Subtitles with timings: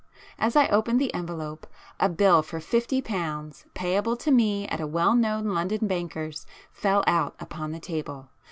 [0.39, 1.67] As I opened the envelope,
[1.99, 7.03] a bill for fifty pounds, payable to me at a well known London banker's, fell
[7.05, 8.31] out upon the table.